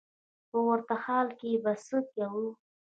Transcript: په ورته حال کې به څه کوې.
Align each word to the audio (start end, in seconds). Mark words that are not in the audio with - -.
په 0.49 0.57
ورته 0.67 0.95
حال 1.03 1.27
کې 1.39 1.51
به 1.63 1.71
څه 1.85 1.97
کوې. 2.13 2.47